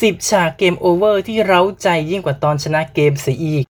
[0.00, 3.64] 10 ฉากเกมโอเวอร์ที่เร้าใจยิ่งกว่าตอนชนะเกมเสียอีก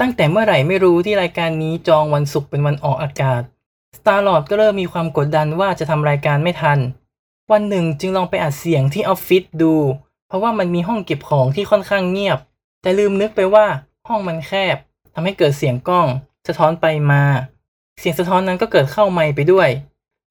[0.00, 3.42] ตั้งแต่เมื่อไหร่ไม่รู้ที่รายการนี้จองวันศุกร์เป็นวันออกอากาศ
[3.96, 6.78] Starlord ก็เริ่มมีความกดดันว่าจะทำรายการไม่ทัน
[7.52, 9.74] วันหนึ่งจึงลองไปอัดเสียงที่ออฟฟิศดู
[10.28, 12.38] เพราะว่ามันมีห้องเก็บของที่ค่อนข้างเงียบ
[12.82, 13.66] แต่ลืมนึกไปว่า
[14.08, 14.76] ห้องมันแคบ
[15.14, 16.06] ทำให้เกิดเสียงกล้อง
[16.48, 17.22] สะท้อนไปมา
[18.00, 19.68] เสียงสะท้อนนั้นก็เกิดเข้าไมค์ไปด้วย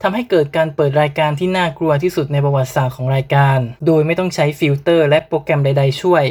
[0.04, 6.23] ทำให้เกิดการเปิดรายการที่น่ากลัวที่สุดในประวัติศาสตร์ของรายการ โดยไม่ต้องใช้ฟิลเตอร์และโปรแกรมใด ๆ ช่วย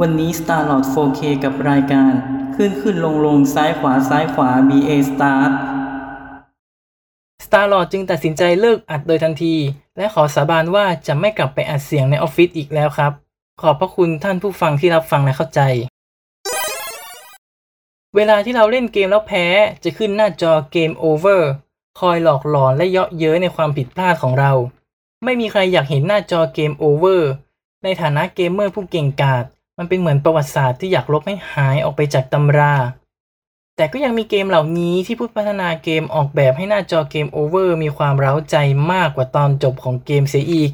[0.00, 2.12] วันนี้ Starlord 4K กับรายการ
[2.56, 5.50] ขึ้นขึ้นลงลงซ้ายขวาซ้ายขวา BA Start
[7.44, 9.54] Starlord จึงตัดสินใจเลิกอัดโดยทันที
[9.96, 13.12] และขอสาบานว่าจะไม่กลับไปอัดเสียงในออฟฟิศอีกแล้วครับ
[13.62, 15.60] ขอบพระคุณท่านผู้ฟังที่รับฟังและเข้าใจ
[18.16, 19.46] เวลาที่เราเล่นเกมแล้วแพ้
[19.84, 21.50] จะขึ้นหน้าจอ game over
[21.98, 24.52] คอยหลอกหลอนและเยาะเย้ยในความผิดพลาดของเรา
[25.24, 27.30] ไม่มีใครอยากเห็นหน้าจอ game over
[27.84, 29.44] ในฐานะเกมเมอร์ผู้เก่งกาจ
[29.78, 32.74] มันเป็นเหมือนประวัติศาสตร์ที่อยากลบให้หายออกไปจากตำรา
[33.76, 38.56] แต่ก็ยังมีเกมเหล่านี้ที่ผู้พัฒนาเกมออกแบบให้หน้าจอ game over มีความเร้าใจ
[38.92, 40.70] มากกว่าตอนจบของเกมเสียอีก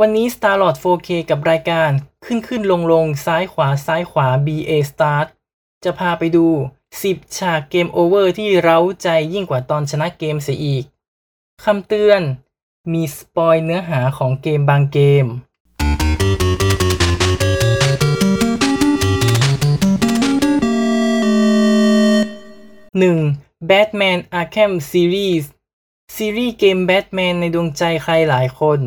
[0.00, 1.90] วันนี้ Starlord 4K กับรายการ
[2.24, 5.26] ขึ้นขึ้นลงลงซ้ายขวาซ้ายขวา BA Start
[5.84, 6.46] จะพาไปดู
[7.02, 10.84] 10 ฉาก game over ที่เร้าใจยิ่งกว่าตอนชนะเกมเสียอีก
[11.64, 12.22] คำเตือน
[12.92, 15.26] มี spoil เนื้อหาของเกมบางเกม
[23.02, 23.68] 1.
[23.70, 25.44] Batman Arkham Series
[26.16, 28.80] ซีรีส์เกมแบทแมนในดวงใจใครหลายคน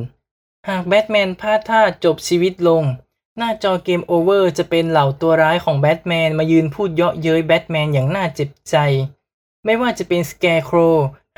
[0.69, 2.83] หากแบทแมนพลาดท่าจบชีวิตลง
[3.38, 8.75] หน้าจอ game over จะเป็นเหล่าตัวร้ายของแบทแมนมายืนพูดเยาะเย้ยแบทแมนอย่างน่าเจ็บใจ
[9.66, 10.78] ไม่ว่าจะเป็น Scarecrow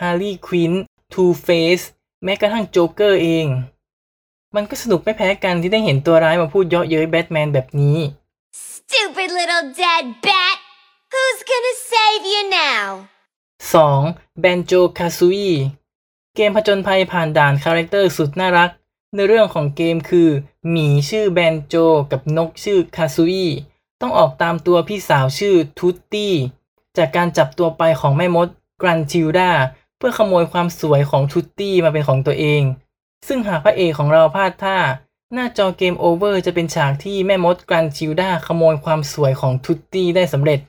[0.02, 0.73] Harley Quinn
[1.14, 1.82] Two-Face
[2.23, 3.47] แม้กระทั่งโจ๊กเกอร์เอง
[4.55, 7.97] มันก็สนุกไม่แพ้กันที่ได้เห็นตัวร้ายมาพูดเยาะเย้ยแบทแมนแบบนี้
[8.66, 10.58] Stupid little dead bat!
[11.11, 12.86] Who's gonna save you now?
[13.73, 14.43] 2.
[14.43, 15.58] Banjo Kazooie
[16.36, 18.70] เกมผจญภัยผ่านด่าน character สุดน่ารัก
[19.15, 20.30] ในเรื่องของเกมคือ
[20.70, 21.75] หมีชื่อแบนโจ
[22.11, 23.52] กับนกชื่อคาซูอี้
[24.02, 26.33] ต้องออกตามตัวพี่สาวชื่อทูตตี้
[26.97, 28.47] จากการจับตัวไปของแม่มด
[28.81, 29.52] กรันทิลดา
[29.97, 32.64] เพื่อขโมยความสวยของทูตตี้มาเป็นของตัวเอง
[33.27, 34.77] ซึ่งหากพระเอกของเราพลาดท่า
[35.33, 40.59] หน้าจอ game over จะเป็นฉากที่แม่มดกรันทิลดาขโมยความสวยของทูตตี้ได้สำเร็จ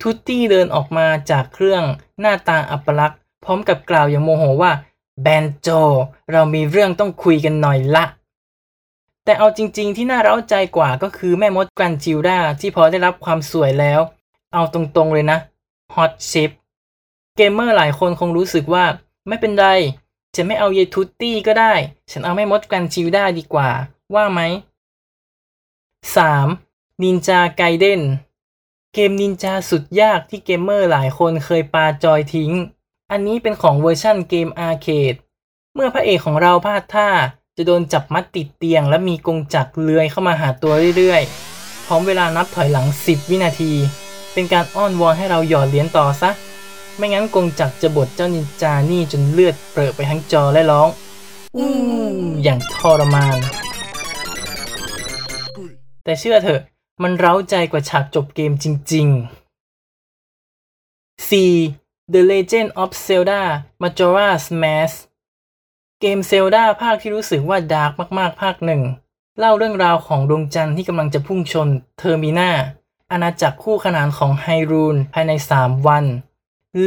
[0.00, 1.82] ทูตตี้เดินออกมาจากเครื่อง
[2.20, 4.72] หน้าตาอัปลักษณ์พร้อมกับกล่าวอย่างโมโหว่า
[5.22, 5.68] แบนโจ
[6.32, 8.04] เรามีเรื่องต้องคุยกันหน่อยละ
[9.24, 14.00] แต่เอาจริง ๆ ที่น่าเร้าใจกว่าก็คือแม่มดกรันจิลดาที่พอได้รับความสวยแล้ว
[14.54, 15.38] เอาตรงๆเลยนะ
[15.94, 16.50] ฮอตชิป
[17.36, 18.84] เกมเมอร์หลายคนคงรู้สึกว่า
[19.28, 19.68] ไม่เป็นไร
[20.34, 21.74] ฉันไม่เอาเยทูตตี้ก็ได้
[22.10, 23.70] ฉันเอาแม่มดกรันจิลดาดีกว่า
[24.14, 24.40] ว่าไหม
[26.10, 27.02] 3.
[27.02, 28.02] Ninja Gaiden
[28.94, 32.52] เกมนินจาสุดยากที่เกมเมอร์หลายคนเคยปาจอยทิ้ง
[33.12, 35.14] อันนี้เป็นของเวอร์ชั่นเกม arcade
[35.74, 37.08] เมื่อพระเอกของเราพลาดท่า
[37.56, 43.72] จะโดนจับมัดติดเตียง และมีกงจักรเลื่อยเข้ามาหาตัวเรื่อยๆ พร้อมเวลานับถอยหลัง 10 วินาที
[44.32, 46.30] เป็นการอ้อนวอนให้เราหยอดเหรียญต่อซะ
[46.96, 50.88] ไม่งั้นกงจักรจะบดเจ้านินจานี่จนเลือดเปรอะไปทั้งจอและร้อง
[51.56, 51.70] อู้
[52.42, 53.38] อย่างทรมาน
[56.04, 56.60] แต่เชื่อเถอะ
[57.02, 59.40] มันเร้าใจกว่าฉากจบเกมจริง ๆ
[61.30, 61.79] 4.
[62.14, 63.42] The Legend of Zelda
[63.82, 64.96] Majora's Mask
[66.00, 68.82] เกม Zelda ภาคที่รู้สึกว่า dark มากๆ ภาคหนึ่ง
[69.38, 71.68] เล่าเรื่องราวของดวงจันทร์ที่กำลังจะพุ่งชน
[71.98, 72.50] Termina
[73.10, 76.04] อาณาจักรคู่ขนานของ Hyrule ภายใน 3 วัน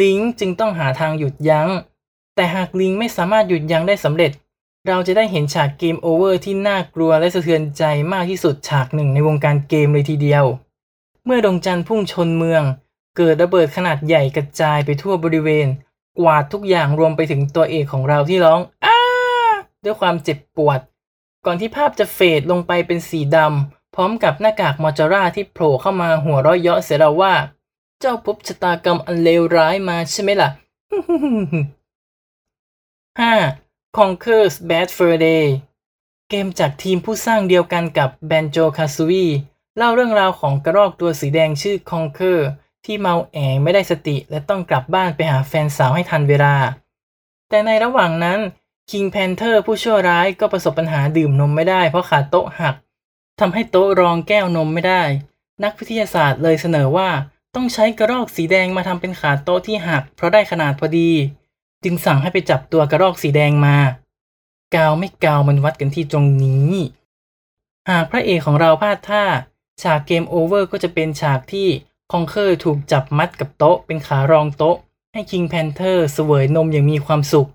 [0.02, 1.70] ลิงจึงต้องหาทางหยุดยัง้ง
[2.36, 4.32] แต่หากลิงไม่สามารถหยุดยั้งได้สำเร็จ
[4.88, 7.84] เราจะได้เห็นฉากเกมโอเวอร์ที่น่ากลัวและสะเทือนใจ
[8.14, 10.46] มากที่สุดฉากหนึ่งในวงการเกมเลยทีเดียว
[11.26, 12.64] เมื่อดวงจันทร์พุ่งชนเมือง
[13.18, 15.68] เกิดระเบิดขนาดใหญ่กระจายไปทั่วบริเวณ
[16.20, 19.00] กวาดทุกอย่างรวมไปถึงตัวเอกของเราที่ร้องอ้า
[19.84, 20.80] ด้วยความเจ็บปวด
[21.46, 27.34] ก่อนที่ภาพจะเฟดลงไปเป็นสีดำพร้อมกับหน้ากากมอจาร่าที่โผล่เข้ามาหัวเราะเยาะเสียเราว่า
[28.00, 30.50] เจ้าพบชะตากรรมอันเลวร้ายมาใช่ไหมล่ะ
[33.20, 33.98] 5.
[33.98, 35.46] Conker's Bad Fur Day
[36.30, 39.32] เกมจากทีมผู้สร้างเดียวกันกับ Banjo Kazooie
[39.78, 42.40] เล่าเรื่องราวของกระรอกตัวสีแดงชื่อ Conker
[42.86, 46.56] ที่เมาแองไม่ได้สติและต้องกลับบ้านไปหาแฟนสาวให้ทันเวลา
[47.50, 48.40] แต่ในระหว่างนั้น
[48.92, 52.76] King Panther ผู้ชั่วร้ายก็ประสบปัญหาดื่มนมไม่ได้เพราะขาโต๊ะหัก
[53.40, 55.04] ทำให้โต๊ะรองแก้วนมไม่ได้
[55.64, 57.10] นักวิทยาศาสตร์เลยเสนอว่า
[57.56, 61.12] ต้องใช้กระรอกสีแดงมาทำเป็นขาโต๊ะที่หัก เพราะได้ขนาดพอดี
[61.84, 63.78] จึงสั่งให้ไปจับตัวกระรอกสีแดงมา
[64.76, 66.72] กาวไม่กาวมันวัดกันที่ตรงนี้
[67.90, 69.24] หากพระเอกของเราพลาดท่า
[69.82, 71.68] ฉาก game over ก็จะเป็นฉากที่
[72.12, 74.78] Conker ถูกจับมัดกับโต๊ะเป็นขารองโต๊ะ
[75.14, 77.50] ให้ King Panther เสวยนมอย่างมีความสุข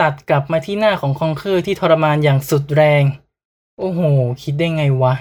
[0.00, 3.04] ตัดกลับมาที่หน้าของ Conker ที่ทรมานอย่างสุดแรง
[3.78, 4.00] โอ้โห
[4.42, 5.14] คิดได้ไงวะ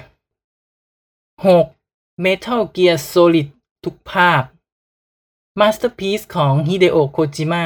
[1.65, 2.23] 6.
[2.23, 3.47] Metal Gear Solid
[3.83, 4.44] ทุกภาค
[5.59, 7.65] Masterpiece ของ Hideo Kojima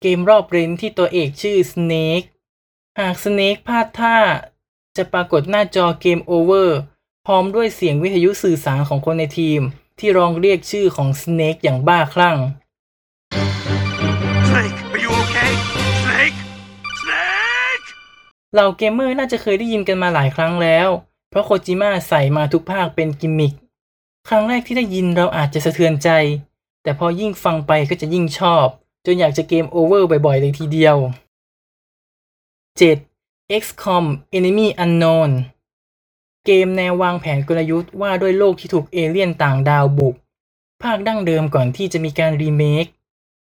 [0.00, 2.26] เกมรอบเรนที่ตัวเอกชื่อ Snake
[2.98, 4.18] หาก Snake พลาดท่า
[4.96, 6.78] จะปรากฏหน้าจอเกมโอเวอร์
[7.26, 9.60] พร้อมด้วยเสียงวิทยุสื่อสารของคนในทีม
[10.00, 12.36] ที่ร้องเรียกชื่อของ Snake อย่างบ้าคลั่ง
[14.48, 15.52] Snake, are you okay?
[16.02, 16.38] Snake?
[17.00, 17.86] Snake!
[18.54, 20.88] เหล่าเกมเมอร์น่าจะเคยได้ยินกันมาหลายครั้งแล้ว
[21.30, 23.52] เพราะโคจิมะใส่มาทุกภาคเป็นกิมมิค
[24.28, 26.10] ครั้งแรกที่ได้ยินเราอาจจะสะเทือนใจ
[26.82, 28.66] แต่พอยิ่งฟังไปก็จะยิ่งชอบ
[29.06, 30.96] จนอยากจะ game over บ่อยๆเลยทีเดียว
[32.78, 33.62] 7.
[33.62, 34.04] XCOM
[34.36, 35.30] Enemy Unknown
[36.46, 40.14] เกมแนววางแผนกลยุทธ์ว่าด้วยโลกที่ถูกเอเลี่ยนต่างดาวบุก
[40.82, 42.86] ภาคดั้งเดิมก่อนที่จะมีการรีเมค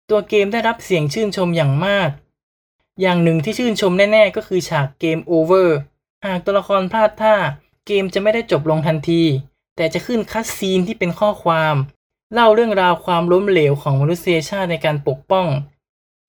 [0.10, 2.10] ตัวเกมได้รับเสียงชื่นชมอย่างมาก
[3.02, 5.78] อย่างหนึ่งที่ชื่นชมแน่ ๆ ก็คือฉาก game over
[6.26, 7.36] หากตัวละครพลาดท่า
[7.88, 9.24] เกมจะไม่ได้จบลงทันที
[9.76, 11.76] แต่จะขึ้น cutscene ที่เป็นข้อความ
[12.34, 15.48] เล่าเรื่องราวความล้มเหลวของมนุษยชาติในการปกป้อง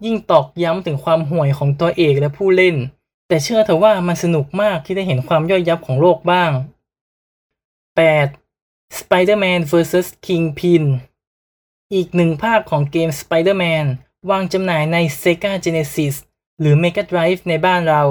[0.04, 2.76] ยิ่งตอกย้ำถึงความห่วยของตัวเอกและผู้เล่น
[3.28, 6.52] แต่เชื่อเถอะว่ามันสนุกมากที่ได้เห็นความย่อยยับของโลกบ้าง
[8.16, 8.98] 8.
[8.98, 10.84] Spider-Man vs Kingpin
[11.94, 13.86] อีกหนึ่งภาคของเกม Spider-Man
[14.30, 16.14] วางจำหน่ายใน Sega Genesis
[16.60, 18.02] หรือ Mega Drive ในบ้านเรา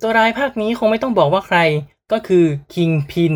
[0.00, 1.58] ตัวร้ายภาคนี้คงไม่ต้องบอกว่าใคร
[2.12, 3.34] ก็คือ Kingpin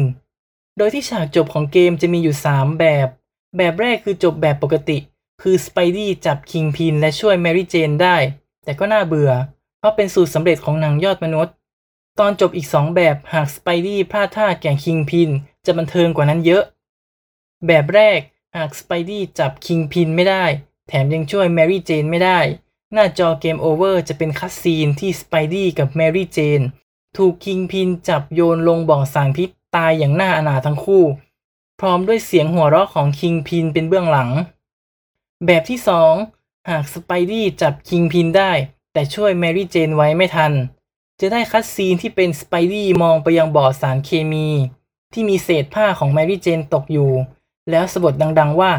[0.77, 3.09] โดยที่ฉากจบของเกมจะมีอยู่ 3 แบบ
[3.57, 4.99] แบบแรกคือจบแบบปกติ
[5.43, 8.17] คือ Spidey จับ Kingpin และช่วย Mary Jane ได้
[8.65, 9.31] แต่ก็น่าเบื่อ
[9.83, 11.55] เพราะเป็นสูตรสำเร็จของหนังยอดมนุษย์
[12.19, 15.31] ตอนจบอีก 2 แบบหาก Spidey พลาดท่าแก่ Kingpin
[15.67, 16.63] จะบันเทิงกว่านั้นเยอะ
[17.67, 18.21] แบบแรก
[18.57, 20.45] หาก Spidey จับ Kingpin ไม่ได้
[20.89, 22.41] แถมยังช่วย Mary Jane ไม่ได้
[22.93, 26.65] หน้าจอ game over จะเป็น cutscene ที่ Spidey กับ Mary Jane
[27.17, 31.05] ถูก Kingpin จับโยนลงบ่อสารพิษตายอย่างน่าอนาถทั้งคู่
[31.81, 34.31] พร้อมด้วยเสียงหัวเราะของ Kingpin เป็นเบื้องหลัง
[35.47, 35.79] แบบที่
[36.25, 38.53] 2 หาก Spidey จับ Kingpin ได้
[38.93, 40.53] แต่ช่วย Mary Jane ไว้ไม่ทัน
[41.21, 44.49] จะได้คัดซีนที่เป็นสไปดี้มองไปยังบ่อสารเคมี
[45.13, 47.11] ที่มีเศษผ้าของ Mary Jane ตกอยู่
[47.71, 48.73] แล้วสะบดดังๆว่า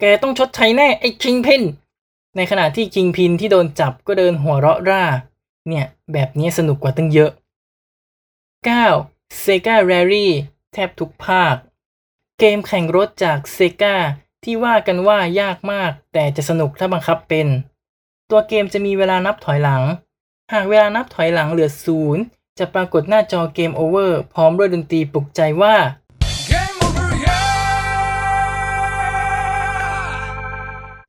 [0.00, 1.62] แกต้องชดใช้แน่ไอ้ Kingpin
[2.36, 5.04] ในขณะที่ Kingpin ที่โดนจับก็เดินหัวเราะร่า
[5.68, 7.30] เนี่ย แบบนี้สนุกกว่าตั้งเยอะ
[8.56, 9.42] 9.
[9.44, 10.28] Sega Rally
[10.72, 11.54] แทบทุกภาค
[12.38, 13.96] เกมแข่งรถจาก Sega
[14.44, 17.46] ที่ว่ากันว่ายากมาก แต่จะสนุกถ้าบังคับเป็น
[18.30, 19.82] ตัวเกมจะมีเวลานับถอยหลัง
[20.52, 22.22] หากเวลานับถอยหลังเหลือศูนย์
[22.58, 25.74] จะปรากฏหน้าจอ game over พร้อมด้วยดนตรีปลุกใจว่า
[26.50, 27.36] Game over, yeah!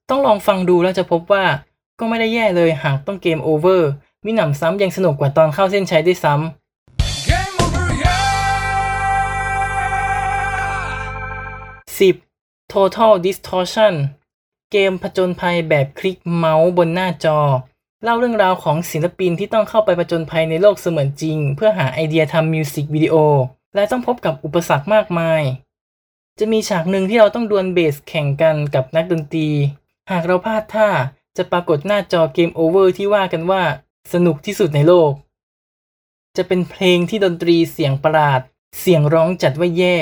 [0.09, 1.45] ต้องลองฟังดูแล้วจะพบว่า
[1.99, 3.89] ก็ไม่ได้แย่เลยหากต้อง game over
[4.25, 8.27] มิหนำซ้ำยังสนุกกว่าตอนเข้าเส้นชัยด้วยซ้ำ Game over, yeah!
[11.97, 12.73] 10.
[12.73, 13.95] Total Distortion
[14.71, 17.39] เกมผจญภัยแบบคลิกเมาส์บนหน้าจอ
[18.03, 23.15] เล่าเรื่องราวของศิลปินที่ต้องเข้าไปผจญภัยในโลกเสมือนจริง เพื่อหาไอเดียทำมิวสิกวิดีโอ
[23.75, 25.41] และต้องพบกับอุปสรรคมากมาย
[26.39, 29.49] จะมีฉากหนึ่งที่เราต้องดวลเบสแข่งกันกับนักดนตรี
[30.11, 30.89] หากเราพลาดท่า
[31.37, 33.63] จะปรากฏหน้าจอ game over ที่ว่ากันว่า
[34.13, 35.11] สนุกที่สุดในโลก
[36.37, 38.41] จะเป็นเพลงที่ดนตรีเสียงประหลาด
[38.79, 39.97] เสียงร้องจัดว่าแย่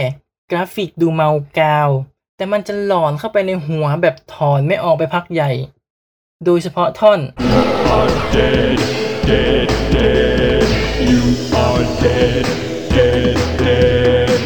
[0.52, 1.90] กราฟิกดูเมากาว
[2.38, 5.52] แต่มันจะหลอนเข้าไปในหัวแบบถอนไม่ออกไปพักใหญ่
[6.46, 7.20] โดยเฉพาะท่อน
[8.36, 8.78] dead,
[9.30, 10.68] dead, dead.
[11.10, 11.22] You
[11.66, 12.46] are dead,
[12.96, 14.40] dead, dead.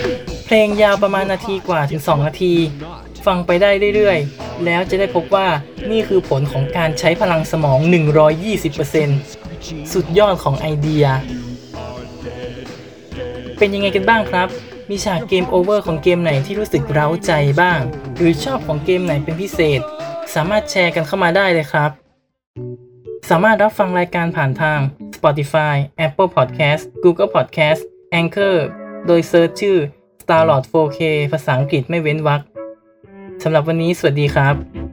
[0.46, 2.54] เพลงยาวประมาณนาทีกว่าถึง 2 นาที
[3.26, 5.48] ฟังไปได้เรื่อยๆ แล้วจะได้พบว่า
[5.92, 7.80] นี่คือผลของการใช้พลังสมอง
[8.66, 11.06] 120%สุดยอดของไอเดีย
[13.58, 14.50] เป็นยังไงกันบ้างครับ
[14.90, 17.32] มีฉาก game over ของเกมไหนที่รู้สึกเร้าใจ
[17.62, 17.80] บ้าง
[18.18, 19.82] หรือชอบของเกมไหนเป็นพิเศษ
[20.34, 21.92] สามารถแชร์กันเข้ามาได้เลยครับ
[23.30, 24.80] สามารถรับฟังรายการผ่านทาง
[25.16, 27.82] Spotify, Apple Podcast, Google Podcast,
[28.20, 28.58] Anchor
[29.08, 29.78] โดย search ชื่อ
[30.22, 31.00] Starlord 4K
[31.32, 32.42] ภาษาอังกฤษไม่เว้นวรรค
[33.44, 34.89] สำหรับวันนี้สวัสดีครับ